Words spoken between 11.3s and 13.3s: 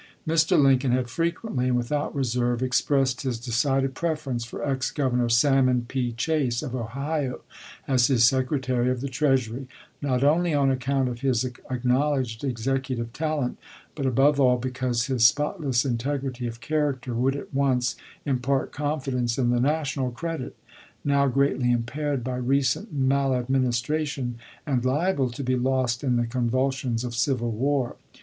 ac knowledged executive